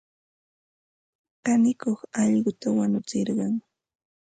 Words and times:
Kanikuq 1.45 1.99
allquta 2.21 2.67
wanutsirqan. 2.77 3.53